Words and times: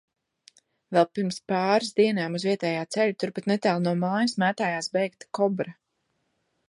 Vēl 0.95 1.03
pirms 1.17 1.35
pāris 1.51 1.91
dienām 1.99 2.37
uz 2.39 2.45
vietējā 2.49 2.87
ceļa, 2.95 3.17
turpat 3.25 3.51
netālu 3.55 3.85
no 3.89 3.95
mājas, 4.05 4.35
mētājās 4.45 4.91
beigta 4.97 5.31
kobra. 5.41 5.77